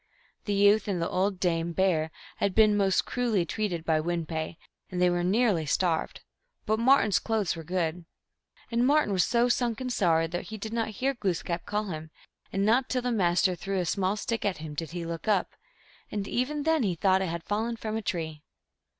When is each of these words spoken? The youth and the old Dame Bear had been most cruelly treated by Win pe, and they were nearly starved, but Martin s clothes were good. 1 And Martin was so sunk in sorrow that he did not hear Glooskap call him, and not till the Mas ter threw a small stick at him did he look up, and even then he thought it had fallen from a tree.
The 0.45 0.53
youth 0.53 0.87
and 0.87 0.99
the 0.99 1.07
old 1.07 1.39
Dame 1.39 1.73
Bear 1.73 2.09
had 2.37 2.55
been 2.55 2.75
most 2.75 3.05
cruelly 3.05 3.45
treated 3.45 3.85
by 3.85 3.99
Win 3.99 4.25
pe, 4.25 4.55
and 4.89 4.99
they 4.99 5.11
were 5.11 5.23
nearly 5.23 5.67
starved, 5.67 6.21
but 6.65 6.79
Martin 6.79 7.09
s 7.09 7.19
clothes 7.19 7.55
were 7.55 7.63
good. 7.63 7.97
1 7.99 8.05
And 8.71 8.87
Martin 8.87 9.13
was 9.13 9.23
so 9.23 9.47
sunk 9.47 9.79
in 9.79 9.91
sorrow 9.91 10.25
that 10.25 10.45
he 10.45 10.57
did 10.57 10.73
not 10.73 10.87
hear 10.87 11.13
Glooskap 11.13 11.67
call 11.67 11.89
him, 11.89 12.09
and 12.51 12.65
not 12.65 12.89
till 12.89 13.03
the 13.03 13.11
Mas 13.11 13.43
ter 13.43 13.53
threw 13.53 13.77
a 13.77 13.85
small 13.85 14.17
stick 14.17 14.43
at 14.43 14.57
him 14.57 14.73
did 14.73 14.89
he 14.89 15.05
look 15.05 15.27
up, 15.27 15.51
and 16.09 16.27
even 16.27 16.63
then 16.63 16.81
he 16.81 16.95
thought 16.95 17.21
it 17.21 17.29
had 17.29 17.43
fallen 17.43 17.75
from 17.75 17.95
a 17.95 18.01
tree. 18.01 18.41